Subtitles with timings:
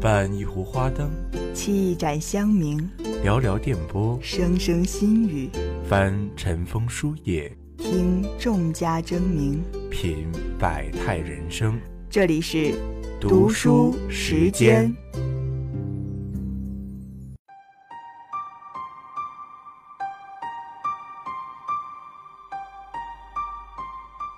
[0.00, 1.10] 伴一壶花灯，
[1.54, 2.88] 沏一盏香茗，
[3.22, 5.50] 聊聊电波，声声心语，
[5.86, 10.26] 翻尘封书页，听众家争鸣，品
[10.58, 11.78] 百态人生。
[12.08, 12.74] 这里是
[13.20, 14.90] 读书时间。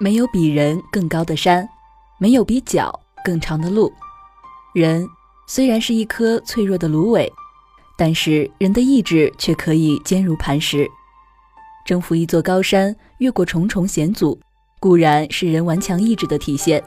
[0.00, 1.68] 没有比人更高的山，
[2.18, 3.92] 没有比脚更长的路。
[4.74, 5.06] 人
[5.54, 7.30] 虽然是一颗脆弱的芦苇，
[7.94, 10.88] 但是人的意志却可以坚如磐石。
[11.84, 14.40] 征服一座高山，越过重重险阻，
[14.80, 16.82] 固然是人顽强意志的体现。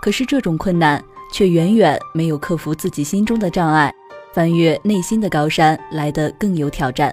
[0.00, 1.02] 可是这种困难
[1.32, 3.92] 却远远没有克服自己心中的障碍，
[4.32, 7.12] 翻越内心的高山来得更有挑战。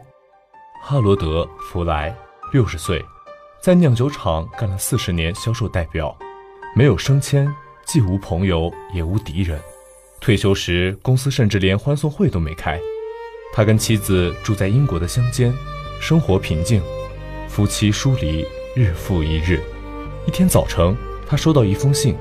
[0.84, 2.16] 哈罗德·弗莱，
[2.54, 3.04] 六十岁。
[3.60, 6.16] 在酿酒厂干了四十年销售代表，
[6.76, 7.52] 没有升迁，
[7.88, 9.60] 既无朋友也无敌人。
[10.26, 12.82] 退休时，公司甚至连欢送会都没开。
[13.54, 15.54] 他跟妻子住在英国的乡间，
[16.02, 16.82] 生活平静，
[17.48, 18.44] 夫妻疏离
[18.76, 19.62] 日复一日。
[20.26, 22.16] 一天早晨，他收到一封信，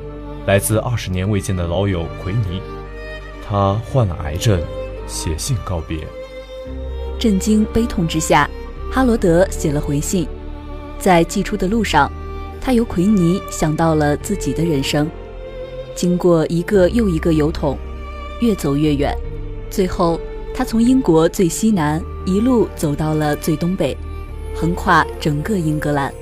[0.46, 2.60] 来自二十年未见的老友奎尼，
[3.42, 4.60] 他患了癌症，
[5.06, 6.06] 写信告别。
[7.18, 8.50] 震惊悲痛之下，
[8.92, 10.28] 哈罗德写了回信。
[10.98, 12.12] 在寄出的路上，
[12.60, 15.10] 他由奎尼想到了自己的人生。
[15.94, 17.78] 经过一个又一个油桶，
[18.40, 19.16] 越走越远，
[19.70, 20.20] 最后
[20.54, 23.96] 他从英国最西南一路走到了最东北，
[24.54, 26.12] 横跨整个英格兰，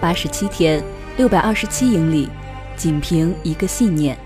[0.00, 0.82] 八十七天，
[1.16, 2.28] 六百二十七英里，
[2.76, 4.16] 仅凭一个信念：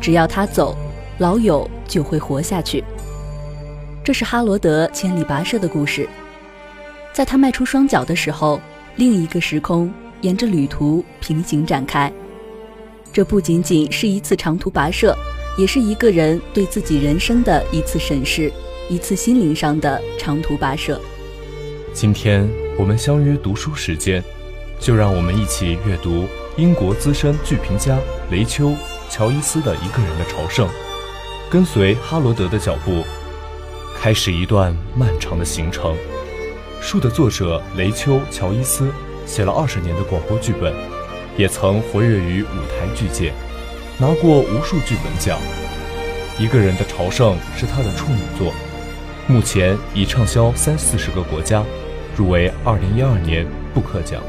[0.00, 0.76] 只要他走，
[1.18, 2.82] 老友就会活下去。
[4.02, 6.08] 这是哈罗德千里跋涉的故事。
[7.12, 8.60] 在他迈出双脚的时候。
[8.96, 12.12] 另一个时空沿着旅途平行展开，
[13.12, 15.18] 这不仅仅是一次长途跋涉，
[15.56, 18.52] 也是一个人对自己人生的一次审视，
[18.88, 21.00] 一次心灵上的长途跋涉。
[21.92, 24.22] 今天我们相约读书时间，
[24.80, 27.96] 就让我们一起阅读英国资深剧评家
[28.32, 28.70] 雷丘·
[29.08, 30.68] 乔伊斯的一个人的朝圣，
[31.48, 33.04] 跟随哈罗德的脚步，
[33.96, 35.94] 开始一段漫长的行程。
[36.80, 38.90] 书的作者雷丘·乔伊斯
[39.24, 40.74] 写了二十年的广播剧本，
[41.36, 43.32] 也曾活跃于舞台剧界，
[43.98, 45.38] 拿过无数剧本奖。
[46.38, 48.52] 一个人的朝圣是他的处女作，
[49.26, 51.62] 目前已畅销三四十个国家，
[52.16, 54.20] 入围二零一二年布克奖。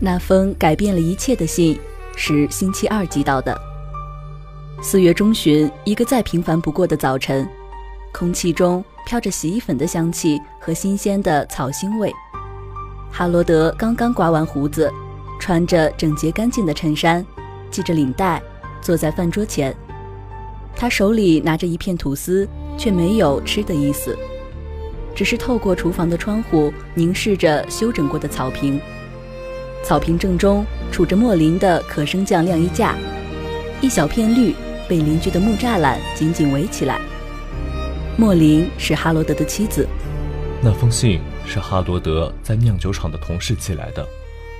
[0.00, 1.78] 那封改变了一切的信
[2.16, 3.58] 是星期二寄到的。
[4.82, 7.48] 四月中旬，一个再平凡不过的早晨，
[8.12, 8.84] 空气中。
[9.06, 12.12] 飘着洗衣粉的香气和新鲜的草腥味。
[13.12, 14.92] 哈罗德刚刚刮完胡子，
[15.38, 17.24] 穿着整洁干净的衬衫，
[17.70, 18.42] 系着领带，
[18.80, 19.74] 坐在饭桌前。
[20.74, 24.16] 他手里拿着一片吐司，却没有吃的意思，
[25.14, 28.78] 只是透过厨房的窗户凝视着修整过的草坪。
[29.82, 32.94] 草坪正中杵着莫林的可升降晾衣架，
[33.80, 34.54] 一小片绿
[34.88, 37.00] 被邻居的木栅栏紧紧围起来。
[38.18, 39.86] 莫林是哈罗德的妻子。
[40.62, 44.06] 那封信是哈罗德在酿酒厂的同事寄来的，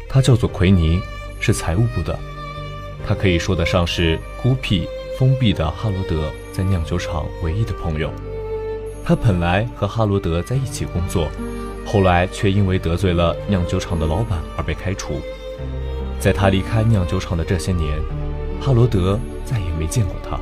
[0.09, 1.01] 他叫做奎尼，
[1.41, 2.19] 是财务部的。
[3.07, 8.11] 他可以说得上是孤僻封闭的哈罗德在酿酒厂唯一的朋友。
[9.05, 11.29] 他本来和哈罗德在一起工作，
[11.87, 15.21] 后来却因为得罪了酿酒厂的老板而被开除。
[16.19, 18.01] 在他离开酿酒厂的这些年，
[18.61, 20.39] 哈罗德再也没见过他。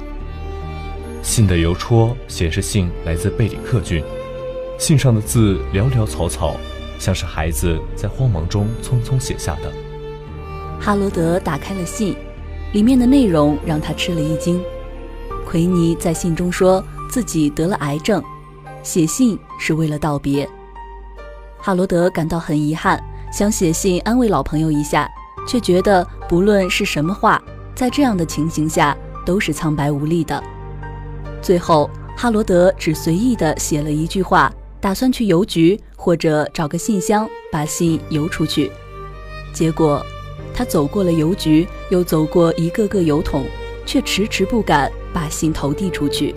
[1.22, 4.02] 信的邮戳显示信来自贝里克郡，
[4.78, 6.56] 信上的字潦潦草草，
[6.98, 9.70] 像是孩子在慌忙中匆匆写下的。
[10.80, 12.16] 哈罗德打开了信，
[12.74, 14.60] 里面的内容让他吃了一惊。
[15.46, 18.22] 奎尼在信中说自己得了癌症，
[18.82, 20.48] 写信是为了道别。
[21.56, 23.00] 哈罗德感到很遗憾，
[23.32, 25.08] 想写信安慰老朋友一下，
[25.46, 27.40] 却觉得不论是什么话，
[27.76, 30.42] 在这样的情形下都是苍白无力的。
[31.40, 38.72] 最后，哈罗德只随意地写了一句话，打算去邮局或者找个信箱把信邮出去。
[39.52, 40.04] 结果，
[40.54, 43.44] 他走过了邮局，又走过一个个邮筒，
[43.84, 46.34] 却迟迟不敢把信投递出去。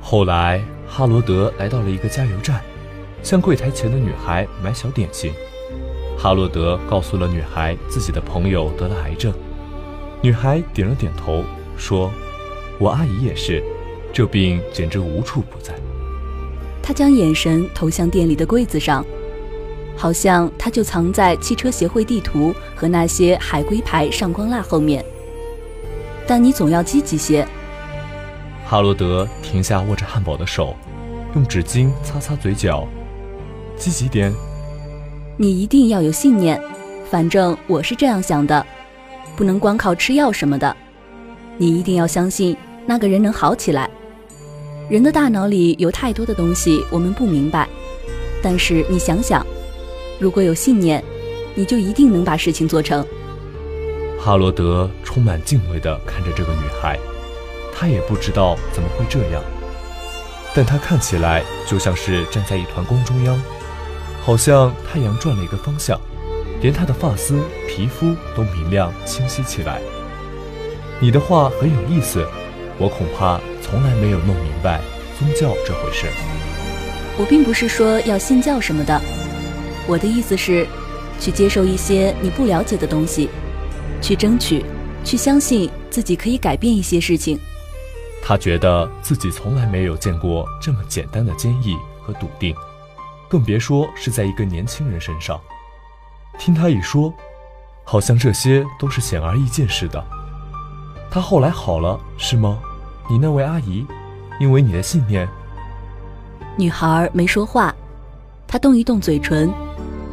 [0.00, 2.62] 后来，哈罗德来到了一个加油站，
[3.24, 5.32] 向柜台前的女孩买小点心。
[6.16, 9.32] 哈罗德告诉了女孩自己的朋友得了癌症，
[10.22, 11.42] 女孩点了点头，
[11.76, 12.10] 说
[12.78, 13.62] ：“我阿姨也是。”
[14.14, 15.74] 这病简直无处不在。
[16.82, 19.04] 他将眼神投向店里的柜子上，
[19.96, 25.04] 好像它就藏在汽车协会地图和那些海龟牌上光蜡后面。
[26.26, 27.46] 但你总要积极些。
[28.64, 30.74] 哈罗德停下握着汉堡的手，
[31.34, 32.86] 用纸巾擦擦嘴角，
[33.76, 34.32] 积极点。
[35.36, 36.60] 你一定要有信念，
[37.10, 38.66] 反正我是这样想的，
[39.36, 40.76] 不能光靠吃药什么的。
[41.58, 42.56] 你一定要相信
[42.86, 43.88] 那个人能好起来。
[44.90, 47.68] 人的大脑里有太多的东西我们不明白，
[48.42, 49.46] 但是你想想，
[50.18, 51.02] 如果有信念，
[51.54, 53.04] 你就一定能把事情做成。
[54.18, 56.98] 哈罗德充满敬畏地看着这个女孩。
[57.78, 59.42] 他也不知道怎么会这样，
[60.54, 63.38] 但他看起来就像是站在一团光中央，
[64.22, 66.00] 好像太阳转了一个方向，
[66.62, 69.82] 连他的发丝、皮肤都明亮清晰起来。
[70.98, 72.26] 你的话很有意思，
[72.78, 74.80] 我恐怕从来没有弄明白
[75.18, 76.06] 宗教这回事。
[77.18, 78.98] 我并不是说要信教什么的，
[79.86, 80.66] 我的意思是，
[81.20, 83.30] 去接受一些你不了解的东西，
[84.02, 84.64] 去争取，
[85.04, 87.38] 去相信自己可以改变一些事情。
[88.22, 92.54] 他觉得自己从来没有见过这么简单的坚毅和笃定，
[93.28, 95.40] 更别说是在一个年轻人身上。
[96.36, 97.14] 听他一说，
[97.84, 100.04] 好像这些都是显而易见似的。
[101.08, 102.58] 他后来好了，是吗？
[103.08, 103.86] 你那位阿姨，
[104.40, 105.28] 因为你的信念。
[106.56, 107.72] 女孩没说话，
[108.48, 109.52] 她动一动嘴唇，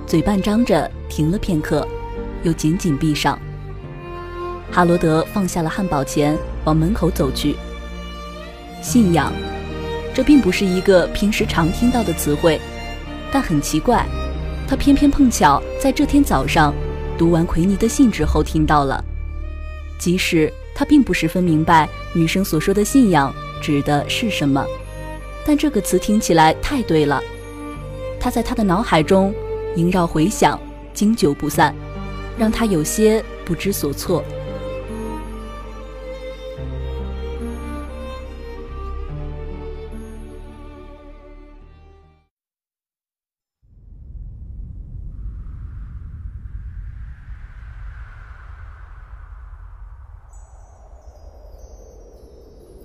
[0.05, 1.87] 嘴半张着，停了片刻，
[2.43, 3.39] 又紧紧闭上。
[4.71, 7.55] 哈罗德放下了汉堡钱，往门口走去。
[8.81, 9.31] 信仰，
[10.13, 12.59] 这并不是一个平时常听到的词汇，
[13.31, 14.05] 但很奇怪，
[14.67, 16.73] 他偏偏碰巧在这天早上
[17.17, 19.03] 读完奎尼的信之后听到了。
[19.97, 24.65] 即使他并不十分明白女生所说的信仰指的是什么，
[25.45, 27.21] 但这个词听起来太对了，
[28.19, 29.33] 他在他的脑海中
[29.75, 30.59] 萦绕回响，
[30.93, 31.73] 经久不散，
[32.37, 34.23] 让他有些不知所措。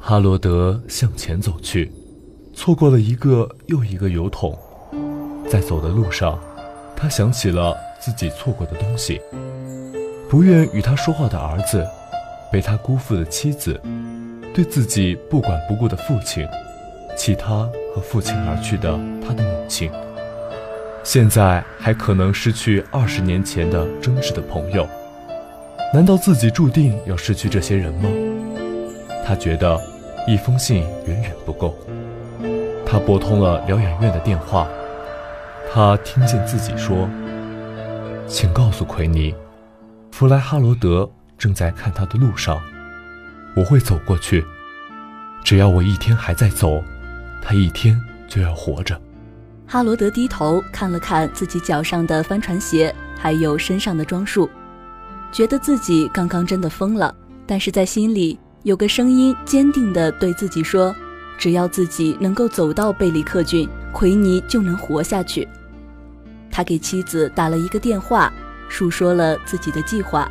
[0.00, 1.93] 哈罗德向前走去，
[2.55, 4.58] 错过了一个又一个油桶。
[5.50, 6.38] 在走的路上，
[7.00, 9.23] 他想起了自己错过的东西：
[10.29, 11.87] 不愿与他说话的儿子，
[12.50, 13.81] 被他辜负的妻子，
[14.53, 16.45] 对自己不管不顾的父亲，
[17.17, 19.89] 弃他和父亲而去的他的母亲。
[21.05, 24.85] 现在还可能失去二十年前的真挚的朋友。
[25.94, 28.11] 难道自己注定要失去这些人吗？
[29.25, 29.81] 他觉得。
[30.27, 31.75] 一封信远远不够。
[32.85, 34.69] 他拨通了疗养院的电话，
[35.70, 37.09] 他听见自己说
[38.26, 39.35] ：“请告诉奎尼，
[40.11, 42.59] 弗莱哈罗德正在看他的路上，
[43.55, 44.44] 我会走过去。
[45.44, 46.82] 只要我一天还在走，
[47.43, 48.99] 他一天就要活着。”
[49.69, 54.49] 哈罗德低头看了看自己脚上的帆船鞋，还有身上的装束，
[55.31, 57.15] 觉得自己刚刚真的疯了，
[57.47, 58.38] 但是在心里。
[58.65, 60.94] 有个声音坚定地对自己说
[61.38, 65.47] ：“只要自己能够走到贝里克郡，奎尼就能活下去。”
[66.58, 68.32] 他给妻子打了一个电话，
[68.69, 70.28] 述说了自己的计划。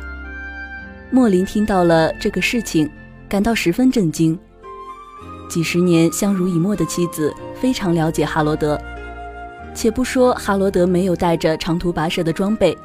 [1.10, 2.86] 莫林听到了这个事情，
[3.26, 4.38] 感到十分震惊。
[5.48, 8.78] 几十年相濡以沫的妻子非常了解哈罗德，
[9.74, 12.76] 且不说哈罗德没有带着长途跋涉的装备，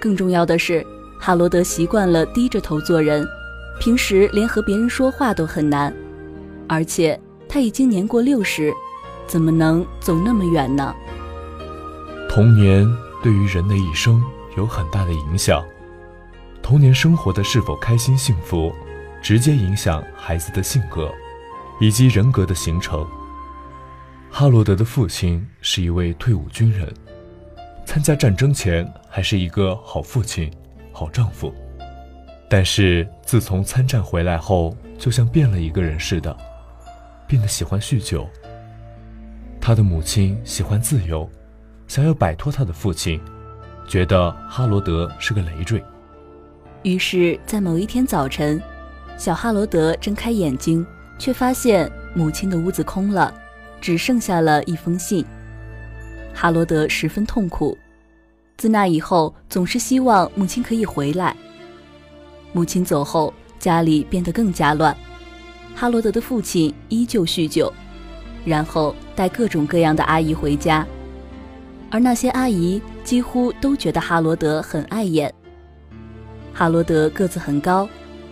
[0.00, 0.84] 更重要的是，
[1.20, 3.24] 哈罗德习惯了低着头做人。
[3.78, 5.94] 平时连和别人说话都很难，
[6.66, 7.16] 而且
[7.48, 8.72] 他已经年过六十，
[9.28, 10.92] 怎么能走那么远呢？
[12.34, 12.90] 童年
[13.22, 14.24] 对于人的一生
[14.56, 15.62] 有很大的影响，
[16.62, 18.74] 童年生活的是否开心幸福，
[19.20, 21.12] 直接影响孩子的性格，
[21.78, 23.06] 以及人格的形成。
[24.30, 26.90] 哈罗德的父亲是一位退伍军人，
[27.84, 30.50] 参加战争前还是一个好父亲、
[30.90, 31.54] 好丈夫。
[32.48, 36.34] 但是自从参战回来后，就像变了一个人似的，
[37.26, 38.26] 变得喜欢酗酒。
[39.60, 41.28] 他的母亲喜欢自由，
[41.92, 43.20] 想要摆脱他的父亲，
[43.86, 45.84] 觉得哈罗德是个累赘。
[46.84, 48.58] 于是，在某一天早晨，
[49.18, 50.86] 小哈罗德睁开眼睛，
[51.18, 53.30] 却发现母亲的屋子空了，
[53.78, 55.22] 只剩下了一封信。
[56.32, 57.76] 哈罗德十分痛苦，
[58.56, 61.36] 自那以后，总是希望母亲可以回来。
[62.54, 64.96] 母亲走后，家里变得更加乱。
[65.74, 67.70] 哈罗德的父亲依旧酗酒，
[68.46, 70.86] 然后带各种各样的阿姨回家，
[71.92, 75.32] 而那些阿姨几乎都觉得哈罗德很碍眼。
[76.54, 77.86] 哈罗德个子很高，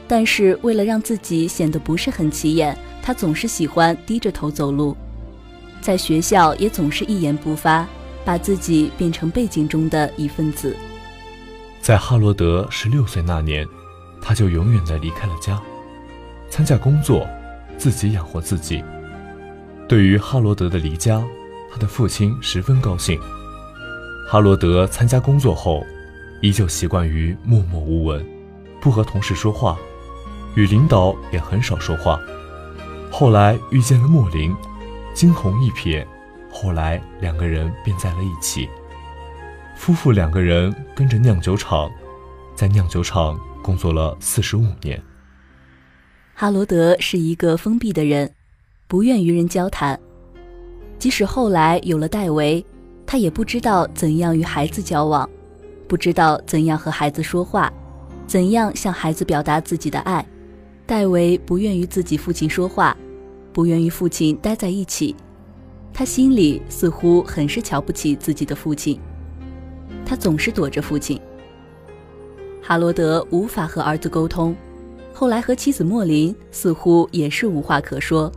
[0.09, 4.97] 但是为了让自己显得不是很起眼，他总是喜欢低着头走路，
[5.83, 7.87] 在学校也总是一言不发，
[8.25, 10.75] 把自己变成背景中的一份子。
[11.83, 13.67] 在哈罗德十六岁那年，
[14.23, 15.61] 他就永远的离开了家，
[16.49, 17.29] 参加工作，
[17.77, 18.83] 自己养活自己。
[19.87, 21.23] 对于哈罗德的离家，
[21.71, 23.21] 他的父亲十分高兴。
[24.31, 25.85] 哈罗德参加工作后，
[26.41, 28.25] 依旧习惯于默默无闻，
[28.81, 29.77] 不和同事说话，
[30.55, 32.17] 与领导也很少说话。
[33.11, 34.55] 后来遇见了莫林，
[35.15, 36.07] 惊鸿一瞥，
[36.49, 38.69] 后来两个人便在了一起。
[39.75, 41.91] 夫妇两个人跟着酿酒厂，
[42.55, 45.03] 在酿酒厂工作了四十五年。
[46.35, 48.33] 哈罗德是一个封闭的人，
[48.87, 49.99] 不愿与人交谈。
[51.01, 52.65] 即使后来有了戴维，
[53.11, 55.29] 他也不知道怎样与孩子交往，
[55.89, 57.69] 不知道怎样和孩子说话，
[58.25, 60.25] 怎样向孩子表达自己的爱。
[60.87, 62.97] 戴维不愿与自己父亲说话，
[63.53, 65.17] 不愿与父亲待在一起，
[65.93, 68.97] 他心里似乎很是瞧不起自己的父亲。
[70.07, 71.21] 他总是躲着父亲。
[72.63, 74.55] 哈罗德无法和儿子沟通，
[75.13, 78.31] 后来和妻子莫林似乎也是无话可说。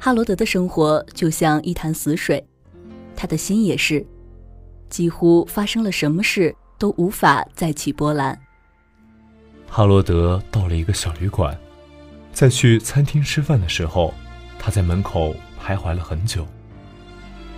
[0.00, 2.44] 哈罗德的生活就像一潭死水，
[3.20, 4.02] 他的心也是，
[4.88, 8.40] 几乎发生了什么事都无法再起波澜。
[9.68, 11.54] 哈罗德到了一个小旅馆，
[12.32, 14.14] 在去餐厅吃饭的时候，
[14.58, 16.46] 他在门口徘徊了很久。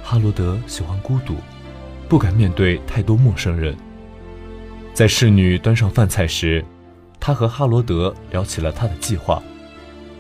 [0.03, 1.37] 哈罗德喜欢孤独。
[2.09, 3.77] 不敢面对太多陌生人。
[4.93, 6.65] 在侍女端上饭菜时，
[7.21, 9.41] 他和哈罗德聊起了他的计划。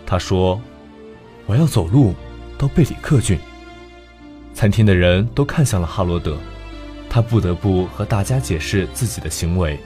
[0.06, 0.60] 他说
[1.46, 2.14] ：“我要走路
[2.56, 3.36] 到贝里克郡。”
[4.54, 6.36] 餐厅的人都看向了哈罗德，
[7.08, 9.78] 他不得不和大家解释自己的行为。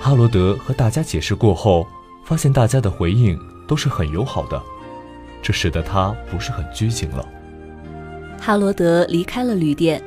[0.00, 1.86] 哈罗德和大家解释过后，
[2.24, 4.60] 发现大家的回应都是很友好的，
[5.42, 7.26] 这使得他不是很拘谨了。
[8.40, 10.02] 哈罗德离开了旅店。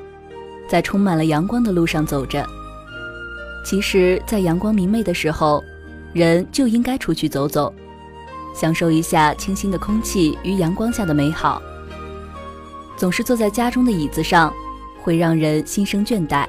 [0.67, 2.43] 在充满了阳光的路上走着。
[3.63, 5.63] 其实，在阳光明媚的时候，
[6.11, 7.71] 人就应该出去走走，
[8.55, 11.61] 享受一下清新的空气与阳光下的美好。
[12.95, 14.53] 总是坐在家中的椅子上，
[15.01, 16.47] 会让人心生倦怠。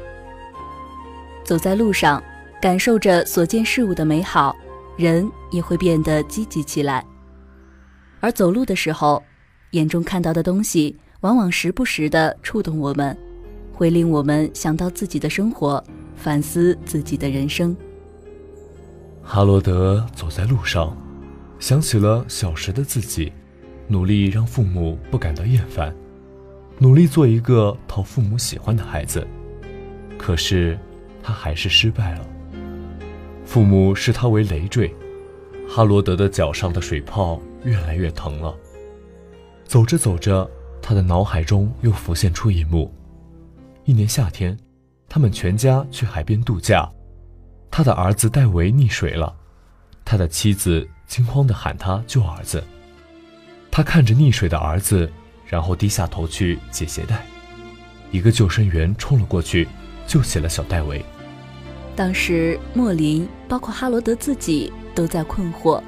[1.44, 2.22] 走在路上，
[2.60, 4.54] 感受着所见事物的美好，
[4.96, 7.04] 人也会变得积极起来。
[8.20, 9.22] 而走路的时候，
[9.72, 13.16] 眼中看到的东西，往往时不时地触动我们。
[13.72, 15.82] 会令我们想到自己的生活，
[16.16, 17.76] 反思自己的人生。
[19.22, 20.96] 哈罗德走在路上，
[21.58, 23.30] 想起了小时的自己，
[23.86, 25.94] 努力让父母不感到厌烦，
[26.78, 29.26] 努力做一个讨父母喜欢的孩子。
[30.18, 30.78] 可是
[31.22, 32.26] 他还是失败了。
[33.44, 34.92] 父母视他为累赘，
[35.68, 38.54] 哈罗德的脚上的水泡越来越疼了。
[39.64, 40.48] 走着走着，
[40.82, 42.92] 他的脑海中又浮现出一幕。
[43.84, 44.56] 一年夏天，
[45.08, 46.88] 他们全家去海边度假。
[47.70, 49.34] 他的儿子戴维溺水了，
[50.04, 52.62] 他的妻子惊慌地喊他救儿子。
[53.70, 55.10] 他看着溺水的儿子，
[55.46, 57.24] 然后低下头去解鞋带。
[58.10, 59.66] 一个救生员冲了过去，
[60.06, 61.04] 救起了小戴维。
[61.94, 65.82] 当时，莫林，包括哈罗德自己都在困惑：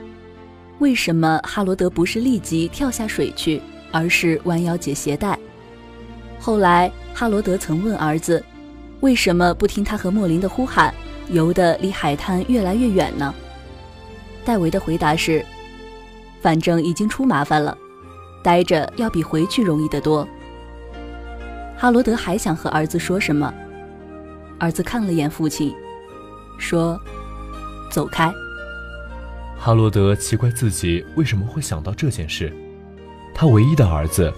[0.79, 3.61] 为什么哈罗德不是立即跳下水去，
[3.93, 5.39] 而是弯腰解鞋带？
[6.39, 6.91] 后来。
[7.15, 8.45] 哈罗德曾问儿子
[9.03, 10.95] ：“为什么不听他和莫林的呼喊，
[11.31, 13.35] 游得离海滩越来越远呢？”
[14.47, 15.45] 戴维的回答是
[16.41, 17.77] ：“反正已经出麻烦了，
[18.43, 20.27] 待着要比回去容易得多。”
[21.77, 23.53] 哈罗德还想和儿子说什么，
[24.59, 25.75] 儿子看了眼父亲，
[26.59, 27.01] 说
[27.91, 28.33] ：“走开。”
[29.57, 32.53] 哈罗德奇怪自己为什么会想到这件事，
[33.35, 34.33] 他唯一的儿子，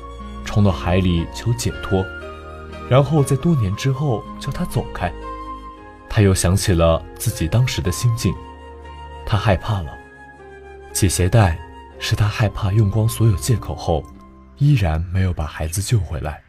[0.44, 2.04] 冲到海里求解脱。
[2.88, 5.12] 然后在多年之后叫他走开，
[6.08, 8.34] 他又想起了自己当时的心境，
[9.24, 9.92] 他害怕了。
[10.92, 11.56] 解鞋带
[12.00, 14.04] 是他害怕用光所有借口后，
[14.56, 16.42] 依然没有把孩子救回来。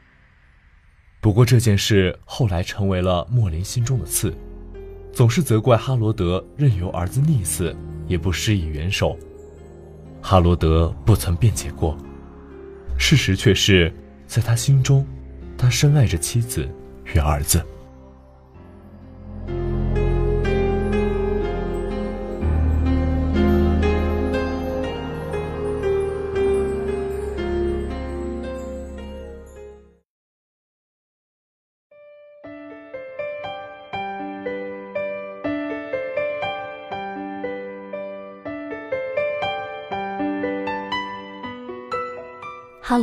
[1.19, 4.33] 不过这件事后来成为了莫林心中的刺，
[5.13, 7.75] 总是责怪哈罗德任由儿子溺死，
[8.07, 9.15] 也不施以援手。
[10.21, 11.97] 哈罗德不曾辩解过，
[12.97, 13.93] 事实却是
[14.25, 15.05] 在他心中。
[15.57, 16.67] 他深爱着妻子
[17.13, 17.63] 与儿子。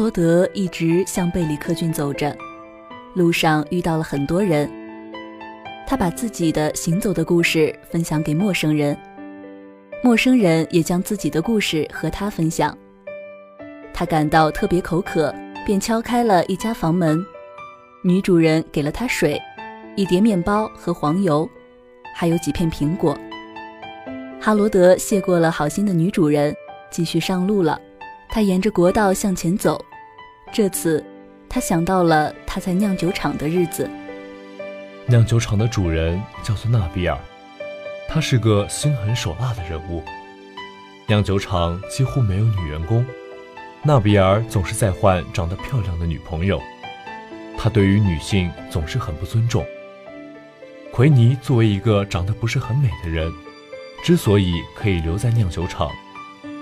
[0.09, 2.35] 罗德一直向贝里克郡走着，
[3.15, 4.67] 路上遇到了很多人。
[5.87, 8.97] 他把自己的行走的故事分享给陌生人，
[10.03, 12.75] 陌生人也将自己的故事和他分享。
[13.93, 15.31] 他感到特别口渴，
[15.67, 17.23] 便敲开了一家房门。
[18.03, 19.38] 女主人给了他水、
[19.95, 21.47] 一碟面包和黄油，
[22.15, 23.15] 还有几片苹果。
[24.41, 26.57] 哈罗德谢过了好心的女主人，
[26.91, 27.79] 继续上路了。
[28.31, 29.79] 他沿着国道向前走，
[30.52, 31.05] 这次
[31.49, 33.88] 他想到了他在酿酒厂的日子。
[35.07, 37.19] 酿酒厂的主人叫做纳比尔，
[38.09, 40.02] 他是个心狠手辣的人物。
[41.07, 43.05] 酿酒厂几乎没有女员工，
[43.83, 46.61] 纳比尔总是在换长得漂亮的女朋友。
[47.57, 49.64] 他对于女性总是很不尊重。
[50.93, 53.33] 奎尼作为一个长得不是很美的人，
[54.02, 55.90] 之所以可以留在酿酒厂。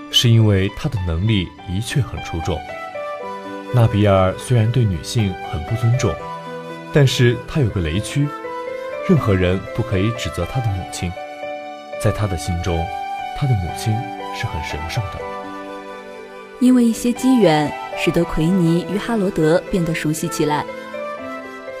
[0.09, 2.57] 是因为他的能力的确很出众。
[3.73, 6.13] 纳比尔虽然对女性很不尊重，
[6.93, 8.27] 但是他有个雷区，
[9.07, 11.11] 任何人不可以指责他的母亲。
[12.01, 12.85] 在他的心中，
[13.37, 13.93] 他的母亲
[14.35, 15.19] 是很神圣的。
[16.59, 20.65] 因为一些机缘，使得奎尼与哈罗德变得熟悉起来。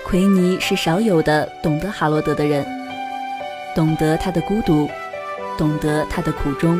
[0.05, 2.65] 奎尼是少有的懂得哈罗德的人，
[3.75, 4.89] 懂得他的孤独，
[5.57, 6.79] 懂得他的苦衷。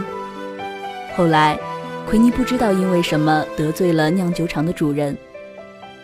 [1.16, 1.58] 后来，
[2.08, 5.16] 奎尼不知道因为什么得罪了酿酒厂的主人，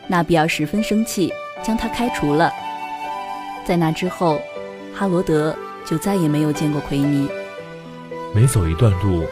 [0.05, 1.31] 纳比尔十分生气，
[1.63, 2.51] 将他开除了。
[3.63, 4.41] 在那之后，
[4.93, 5.55] 哈罗德
[5.85, 7.29] 就再也没有见过奎尼。
[8.35, 9.25] 每走一段路，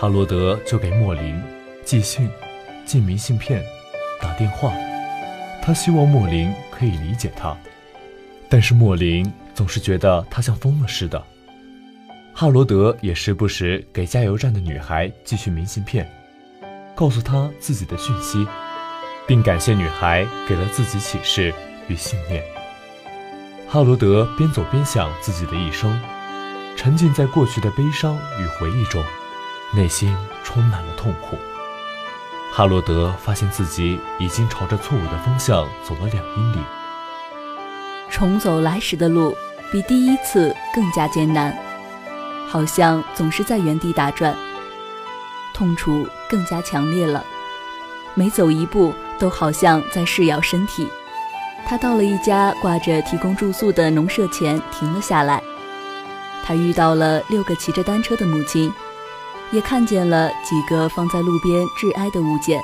[0.00, 1.40] 哈罗德就给莫林
[1.84, 2.28] 寄信、
[2.84, 3.62] 寄明信片、
[4.20, 4.72] 打电话，
[5.62, 7.56] 他希望莫林可以理解他，
[8.48, 11.22] 但是莫林总是觉得他像疯了似的。
[12.38, 16.06] 哈罗德也时不时给加油站的女孩寄去明信片，
[16.94, 18.46] 告诉她自己的讯息，
[19.26, 21.50] 并感谢女孩给了自己启示
[21.88, 22.44] 与信念。
[23.66, 25.98] 哈罗德边走边想自己的一生，
[26.76, 29.02] 沉浸在过去的悲伤与回忆中，
[29.74, 31.38] 内心充满了痛苦。
[32.52, 36.58] 哈罗德发现自己已经朝着错误的方向走了两英里，
[38.10, 39.34] 重走来时的路
[39.72, 41.65] 比第一次更加艰难。
[42.56, 44.34] 好像总是在原地打转，
[45.52, 47.22] 痛楚更加强烈了。
[48.14, 50.88] 每走一步，都好像在噬咬身体。
[51.66, 55.42] 他到了一家挂着提供住宿的农舍前，停了下来。
[56.46, 58.72] 他遇到了六个骑着单车的母亲，
[59.52, 62.58] 也看见了几个放在路边致哀的物件。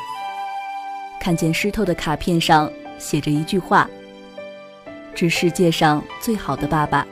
[1.21, 3.87] 看见湿透的卡片上写着一句话
[5.15, 7.07] ：“致世界上最好的爸爸。”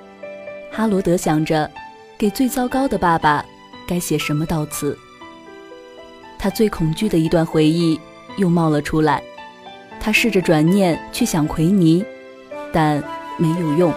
[0.73, 1.71] 哈罗德想着。
[2.21, 3.43] 给最糟糕的爸爸，
[3.87, 4.95] 该写什么悼词？
[6.39, 7.99] 他最恐惧的一段回忆
[8.37, 9.23] 又冒了出来。
[9.99, 12.05] 他试着转念去想奎尼，
[12.75, 13.03] 但
[13.39, 13.91] 没有用。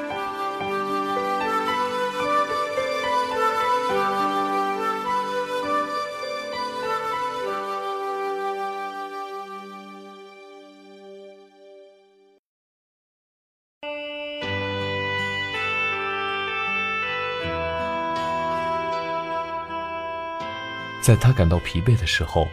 [21.04, 22.48] 在他感到疲惫的时候，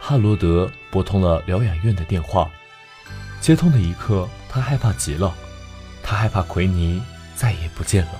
[0.00, 2.50] 哈罗德拨通了疗养院的电话。
[3.42, 5.34] 接通的一刻，他害怕极了，
[6.02, 7.02] 他害怕奎尼
[7.36, 8.12] 再也不见了。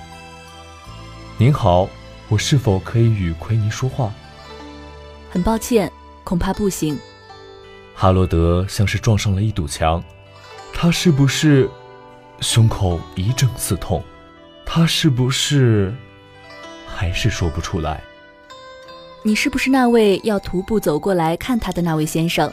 [1.39, 1.89] 您好，
[2.29, 4.13] 我是否可以与奎尼说话？
[5.31, 5.91] 很抱歉，
[6.25, 6.99] 恐怕不行。
[7.95, 10.05] 哈罗德像是撞上了一堵墙，
[10.75, 11.71] 他是不是
[12.43, 14.05] 胸口一阵刺痛？
[14.67, 15.95] 他是不是
[16.87, 18.03] 还是说不出来？
[19.29, 22.51] 你是不是那位要徒步走过来看他的那位先生？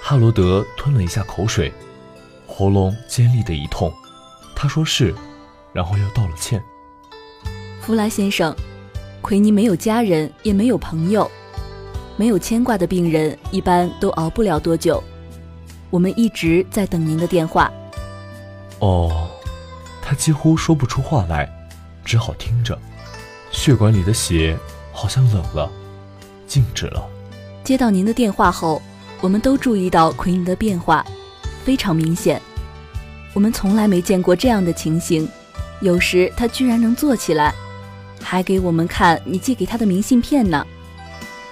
[0.00, 1.70] 哈罗德吞了一下口水，
[2.46, 3.92] 喉咙尖利的一痛。
[4.56, 5.14] 他说是，
[5.74, 6.64] 然后又道了歉。
[7.82, 8.56] 弗莱先生，
[9.20, 11.30] 奎尼没有家人，也没有朋友，
[12.16, 15.04] 没有牵挂的病人一般都熬不了多久。
[15.90, 17.70] 我们一直在等您的电话。
[18.78, 19.28] 哦，
[20.00, 21.46] 他几乎说不出话来，
[22.06, 22.78] 只好听着，
[23.52, 24.56] 血管里的血。
[24.94, 25.70] 好像冷了，
[26.46, 27.04] 静止了。
[27.64, 28.80] 接到您的电话后，
[29.20, 31.04] 我们都注意到奎尼的变化，
[31.64, 32.40] 非常明显。
[33.34, 35.28] 我们从来没见过这样的情形。
[35.80, 37.52] 有时他居然能坐起来，
[38.22, 40.64] 还给我们看你寄给他的明信片呢。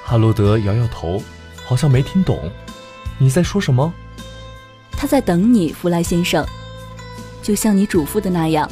[0.05, 1.21] 哈罗德摇摇头，
[1.67, 2.39] 好像没听懂。
[3.19, 3.93] 你在说什么？
[4.93, 6.47] 他在等你，弗莱先生，
[7.43, 8.71] 就像你嘱咐的那样。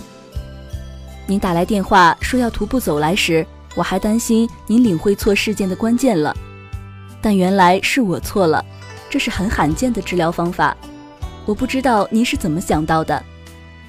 [1.27, 3.45] 您打来电话说要徒步走来时。
[3.75, 6.37] 我还担心您领会错事件的关键了，
[7.23, 8.65] 但原来是我错了。
[9.09, 10.77] 这是很罕见的治疗方法。
[11.45, 13.21] 我不知道您是怎么想到的，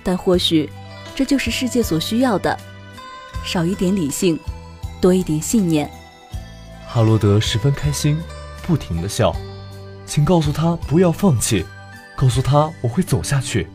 [0.03, 0.69] 但或许
[1.15, 2.57] 这就是世界所需要的：
[3.43, 4.39] 少一点理性，
[4.99, 5.89] 多一点信念。
[6.87, 8.19] 哈罗德十分开心，
[8.63, 9.35] 不停地笑。
[10.05, 11.65] 请告诉他不要放弃，
[12.15, 13.67] 告诉他我会走下去。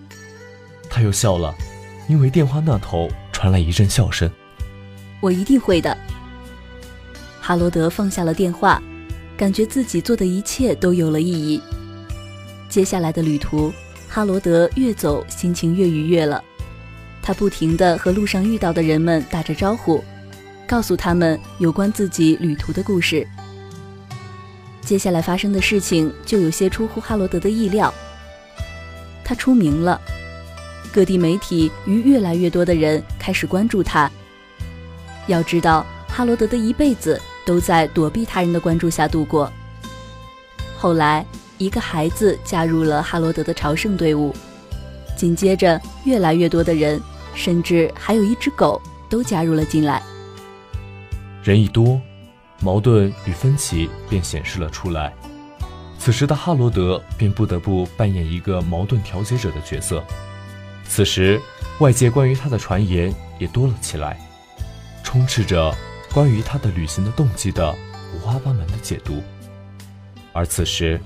[0.90, 1.54] 他又笑了，
[2.08, 4.30] 因为电话那头传来一阵笑声。
[5.26, 5.96] 我一定会的。
[7.40, 8.80] 哈罗德放下了电话，
[9.36, 11.60] 感觉自己做的一切都有了意义。
[12.68, 13.72] 接下来的旅途，
[14.08, 16.42] 哈罗德越走心情越愉悦了。
[17.22, 20.02] 他不停地和路上遇到的人们打着招呼，
[20.64, 23.26] 告诉他们有关自己旅途的故事。
[24.80, 27.92] 接下来发生的事情就有些出乎哈罗德的意料。
[29.24, 30.00] 他出名了，
[30.92, 34.08] 各地媒体与越来越多的人开始关注他。
[35.26, 39.52] 要知道，哈罗德的一辈子都在躲避他人的关注下度过。
[40.76, 41.24] 后来。
[41.58, 44.36] 一个孩子加入了哈罗德的朝圣队伍，
[45.16, 47.00] 紧接着，越来越多的人，
[47.34, 50.02] 甚至还有一只狗，都加入了进来。
[51.42, 51.98] 人一多，
[52.60, 55.14] 矛盾与分歧便显示了出来。
[55.98, 60.04] 此时的哈罗德便不得不扮演一个矛盾调解者的角色。
[60.86, 61.40] 此时，
[61.78, 64.20] 外界关于他的传言也多了起来，
[65.16, 65.74] 充斥着
[66.12, 67.74] 关于他的旅行的动机的
[68.14, 69.22] 五花八门的解读。
[70.34, 71.00] 而此时，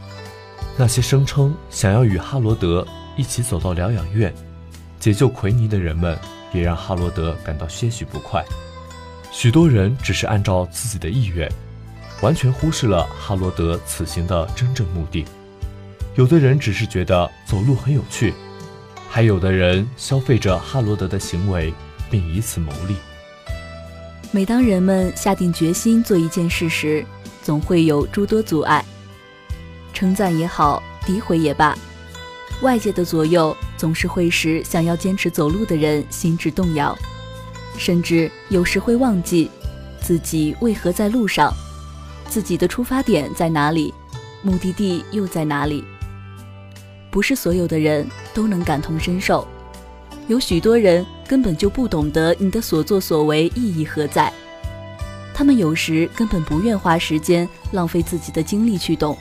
[0.77, 2.85] 那些声称想要与哈罗德
[3.17, 4.35] 一起走到疗养院，
[4.99, 6.19] 解救奎尼的人们，
[6.53, 8.45] 也让哈罗德感到些许不快。
[9.31, 11.49] 许多人只是按照自己的意愿，
[12.21, 15.25] 完全忽视了哈罗德此行的真正目的。
[16.17, 18.35] 有的人只是觉得走路很有趣，
[19.09, 21.73] 还有的人消费着哈罗德的行为，
[22.11, 22.97] 并以此牟利。
[24.33, 27.05] 每当人们下定决心做一件事时，
[27.43, 28.85] 总会有诸多阻碍。
[29.93, 31.77] 称赞也好，诋毁也罢，
[32.63, 36.97] 外界的左右总是会使想要坚持走路的人心智动摇，
[37.77, 39.51] 甚至有时会忘记
[40.01, 41.53] 自己为何在路上，
[42.29, 43.93] 自己的出发点在哪里，
[44.43, 45.85] 目的地又在哪里。
[47.11, 49.45] 不是所有的人都能感同身受，
[50.29, 54.33] 有许多人根本就不懂得你的所作所为意义何在，
[55.33, 59.17] 他们有时根本不愿花时间浪费自己的精力去懂。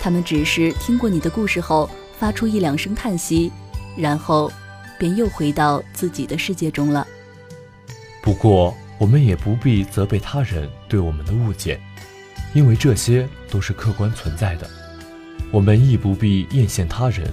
[0.00, 3.52] 他们只是听过你的故事后，发出一两声叹息，
[3.98, 4.50] 然后
[4.98, 7.06] 便又回到自己的世界中了。
[8.22, 11.78] 不过，我们也不必责备他人对我们的误解，
[12.54, 14.66] 因为这些都是客观存在的。
[15.50, 17.30] 我们亦不必艳羡他人。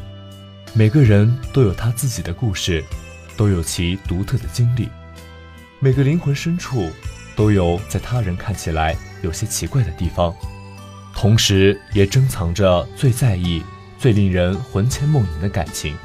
[0.73, 2.84] 每个人都有他自己的故事，
[3.41, 4.88] 都有其独特的经历。
[5.80, 6.91] 每个灵魂深处
[7.36, 10.32] 都有在他人看起来有些奇怪的地方。
[11.15, 13.63] 同时，也珍藏着最在意、
[13.97, 15.97] 最令人魂牵梦萦的感情，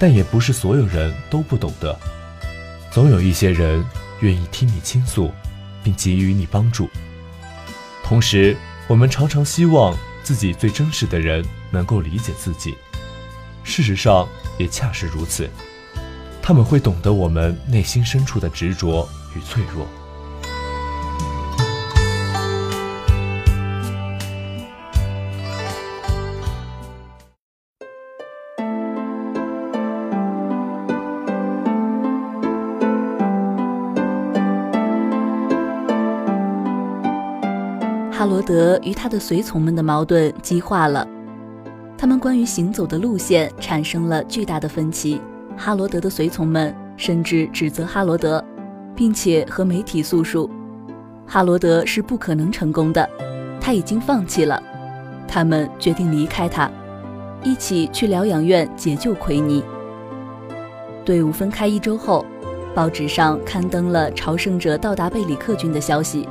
[0.00, 1.96] 但也不是所有人都不懂得。
[2.90, 3.84] 总有一些人
[4.18, 5.30] 愿意听你倾诉，
[5.84, 6.90] 并给予你帮助。
[8.02, 8.56] 同时，
[8.88, 12.76] 我们常常希望自己最真实的人能够理解自己。
[13.62, 14.28] 事实上，
[14.58, 15.48] 也恰是如此，
[16.44, 19.86] 他们会懂得我们内心深处的执着与脆弱。
[38.10, 41.06] 哈罗德与他的随从们的矛盾激化了，
[41.96, 45.20] 他们关于行走的路线产生了巨大的分歧。
[45.56, 48.44] 哈罗德的随从们甚至指责哈罗德，
[48.94, 50.48] 并且和媒体诉说，
[51.26, 53.08] 哈罗德是不可能成功的，
[53.60, 54.62] 他已经放弃了。
[55.28, 56.70] 他们决定离开他，
[57.42, 59.62] 一起去疗养院解救奎尼。
[61.04, 62.24] 队伍分开一周后，
[62.74, 66.28] 报纸上刊登了朝圣者到达贝里克郡的消息。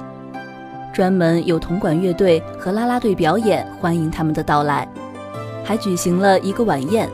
[0.94, 4.88] 专门有铜管乐队和啦啦队表演欢迎他们的到来，
[5.64, 7.10] 还举行了一个晚宴，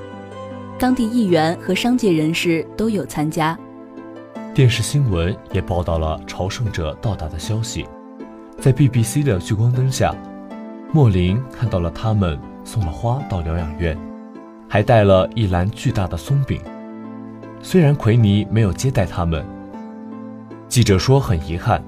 [0.79, 3.57] 当地议员和商界人士都有参加。
[4.53, 7.87] 电视新闻也报道了朝圣者到达的消息，
[8.59, 10.13] 在 BBC 的聚光灯下，
[10.91, 13.97] 莫林看到了他们送了花到疗养院，
[14.69, 16.61] 还带了一篮巨大的松饼。
[17.59, 19.43] 虽然奎尼没有接待他们，
[20.67, 21.83] 记者说很遗憾。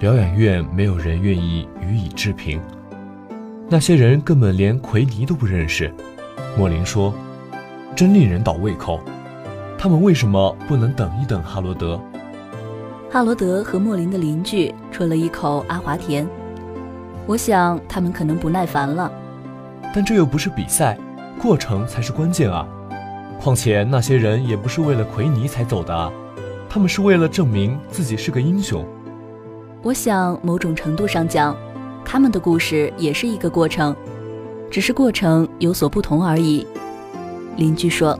[0.00, 2.60] 疗养院没有人愿意予以置评，
[3.68, 5.92] 那些人根本连奎尼都不认识。
[6.56, 7.12] 莫林说
[7.94, 9.00] ：“真令人倒胃口。
[9.76, 12.00] 他们为什么不能等一等哈罗德？”
[13.10, 16.28] 哈罗德和莫林的邻居啜了一口阿华田，
[17.26, 19.10] 我想他们可能不耐烦了。
[19.94, 20.98] 但这又不是比赛，
[21.40, 22.68] 过程才是关键啊！
[23.40, 26.12] 况且那些人也不是为了奎尼才走的啊，
[26.68, 28.84] 他们是为了证明自己是个英雄。
[29.82, 31.56] 我想，某种程度上讲，
[32.04, 33.96] 他们的故事也是一个过程，
[34.70, 36.66] 只是过程有所不同而已。
[37.58, 38.16] 邻居说，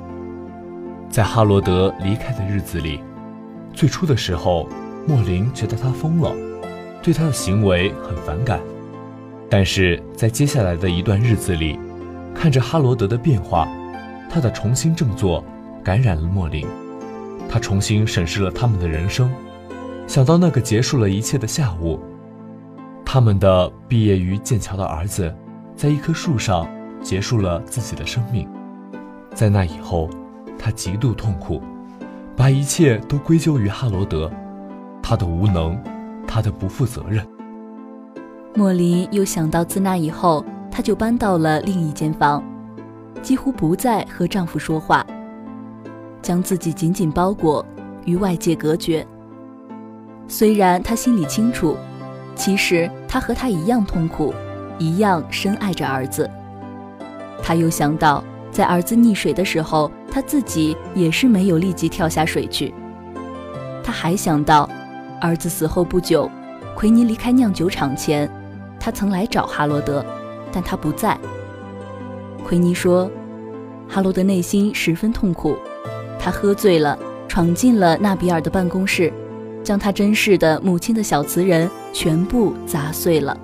[1.08, 3.00] 在哈罗德离开的日子里，
[3.72, 4.68] 最初的时候，
[5.06, 6.34] 莫林觉得他疯了，
[7.00, 8.58] 对他的行为很反感。
[9.48, 11.78] 但是在接下来的一段日子里，
[12.34, 13.68] 看着哈罗德的变化，
[14.28, 15.44] 他的重新振作
[15.84, 16.66] 感染了莫林。
[17.48, 19.32] 他重新审视了他们的人生，
[20.08, 22.00] 想到那个结束了一切的下午，
[23.04, 25.32] 他们的毕业于剑桥的儿子，
[25.76, 26.68] 在一棵树上
[27.00, 28.48] 结束了自己的生命。
[29.38, 30.10] 在那以后，
[30.58, 31.62] 他极度痛苦，
[32.36, 34.28] 把一切都归咎于哈罗德，
[35.00, 35.80] 他的无能，
[36.26, 37.24] 他的不负责任。
[38.56, 42.42] 莫林又想到，自那以后，她就搬到了另一间房，
[43.22, 45.06] 几乎不再和丈夫说话，
[46.20, 47.64] 将自己紧紧包裹，
[48.06, 49.06] 与外界隔绝。
[50.26, 51.76] 虽然她心里清楚，
[52.34, 54.34] 其实她和他一样痛苦，
[54.80, 56.28] 一样深爱着儿子。
[57.40, 58.24] 她又想到，
[58.58, 62.74] 在儿子溺水的时候，他自己也是没有立即跳下水去。
[63.84, 64.68] 他还想到，
[65.20, 66.28] 儿子死后不久，
[66.74, 68.28] 奎尼离开酿酒厂前。
[68.80, 70.04] 他曾来找哈罗德，
[70.50, 71.16] 但他不在。
[72.44, 73.08] 奎尼说，
[73.88, 75.56] 哈罗德内心十分痛苦，
[76.18, 79.12] 他喝醉了，闯进了纳比尔的办公室，
[79.62, 83.38] 将他珍视的母亲的小瓷人全部砸碎了。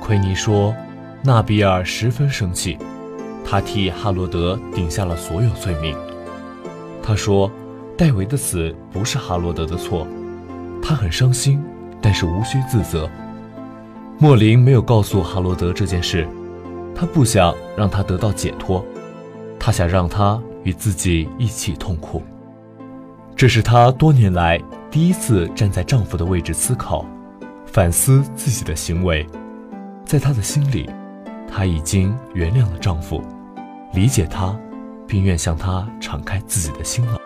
[0.00, 0.74] 奎尼说，
[1.22, 2.78] 纳比尔十分生气，
[3.44, 5.96] 他替哈罗德顶下了所有罪名。
[7.02, 7.50] 他说，
[7.96, 10.06] 戴维的死不是哈罗德的错，
[10.82, 11.62] 他很伤心，
[12.00, 13.08] 但是无需自责。
[14.18, 16.28] 莫林没有告诉哈罗德这件事，
[16.94, 18.84] 他不想让他得到解脱，
[19.58, 22.22] 他想让他与自己一起痛苦。
[23.34, 27.06] 这是她多年来第一次站在丈夫的位置思考、
[27.64, 29.26] 反思自己的行为。
[30.04, 30.90] 在她的心里，
[31.50, 33.22] 她已经原谅了丈夫，
[33.92, 34.56] 理解他，
[35.06, 37.18] 并愿向他敞开自己的心了。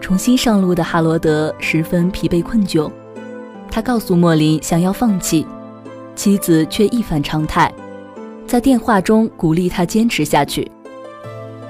[0.00, 2.90] 重新上路的哈罗德十分疲惫困窘，
[3.70, 5.46] 他告诉莫林想要放弃。
[6.14, 7.72] 妻子却一反常态，
[8.46, 10.70] 在电话中鼓励他坚持下去。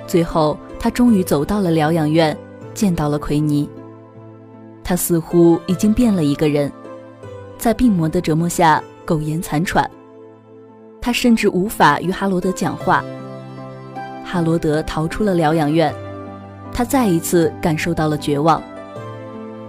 [0.06, 2.36] 最后，他终于走到了疗养院，
[2.74, 3.68] 见到了奎尼。
[4.82, 6.70] 他似乎已经变了一个人，
[7.56, 9.88] 在病魔的折磨下苟延残喘。
[11.02, 13.04] 他甚至无法与哈罗德讲话。
[14.24, 15.92] 哈罗德逃出了疗养院，
[16.72, 18.62] 他再一次感受到了绝望。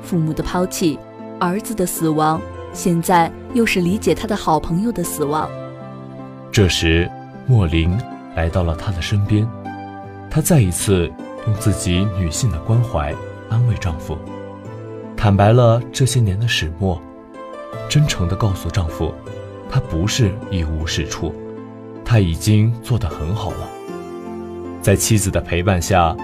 [0.01, 0.97] 父母的抛弃，
[1.39, 2.39] 儿子的死亡。
[2.71, 5.47] 现在又是理解他的好朋友的死亡。
[6.51, 7.09] 这时，
[7.45, 7.95] 莫林
[8.35, 9.47] 来到了他的身边，
[10.27, 11.07] 她再一次
[11.45, 13.13] 用自己女性的关怀
[13.49, 14.17] 安慰丈夫，
[15.15, 16.99] 坦白了这些年的始末，
[17.87, 19.13] 真诚地告诉丈夫，
[19.73, 21.33] 他不是一无是处，
[22.05, 23.67] 他已经做得很好了。
[24.83, 26.15] 在妻子的陪伴下，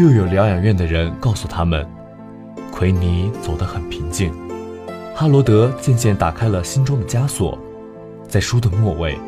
[0.00, 1.86] 又有疗养院的人告诉他们，
[2.72, 4.32] 奎尼走得很平静。
[5.14, 7.58] 哈罗德渐渐打开了心中的枷锁，
[8.26, 9.18] 在书的末尾，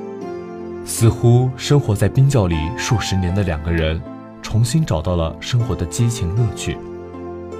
[0.86, 4.00] 似乎生活在冰窖里数十年的两个人，
[4.40, 6.78] 重新找到了生活的激情乐趣，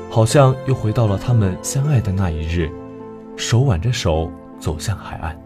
[0.09, 2.71] 好像又回到了他们相爱的那一日，
[3.37, 5.39] 手挽着手走向海岸。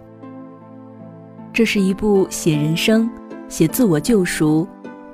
[1.52, 3.10] 这是一部写人生、
[3.48, 4.66] 写自我救赎、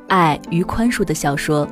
[0.09, 1.67] 爱与宽恕的小说。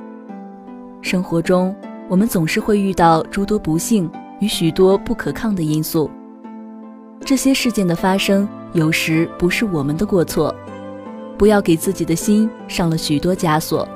[1.03, 1.74] 生活中，
[2.09, 4.11] 我们总是会遇到诸多不幸。
[4.40, 6.11] 与许多不可抗的因素，
[7.24, 10.55] 这些事件的发生有时不是我们的过错，
[11.38, 13.88] 不要给自己的心上了许多枷锁。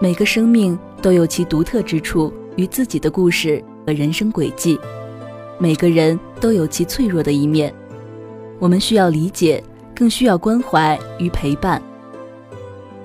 [0.00, 4.80] 每个生命都有其独特之处与自己的故事和人生轨迹，
[5.58, 7.72] 每个人都有其脆弱的一面，
[8.58, 9.62] 我们需要理解，
[9.94, 11.80] 更需要关怀与陪伴。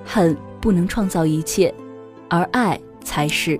[0.04, 1.72] 恨不能创造一切，
[2.28, 3.58] 而爱才是。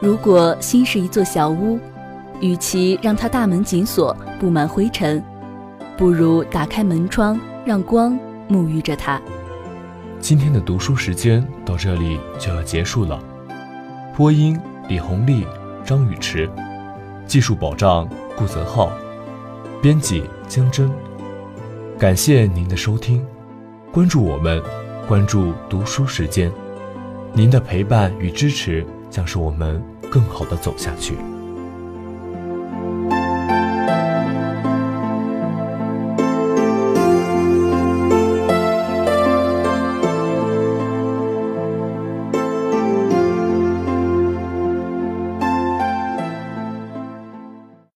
[0.00, 1.78] 如果心是一座小屋，
[2.40, 5.22] 与其让它大门紧锁、布满灰尘，
[5.96, 8.18] 不如打开门窗，让光
[8.48, 9.20] 沐浴着它。
[10.20, 13.22] 今天的读书时间到这里就要结束了。
[14.16, 15.46] 播音：李红丽、
[15.84, 16.48] 张雨驰，
[17.26, 18.90] 技术保障：顾泽浩，
[19.80, 20.90] 编辑：江真。
[21.98, 23.24] 感谢您的收听，
[23.92, 24.62] 关注我们，
[25.06, 26.52] 关注读书时间，
[27.32, 29.82] 您的陪伴与支持将是我们。
[30.10, 31.16] 更好的走下去。